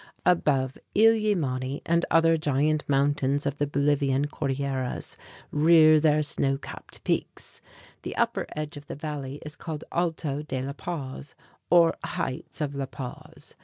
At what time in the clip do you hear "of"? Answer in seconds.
3.45-3.59, 8.77-8.87, 12.61-12.73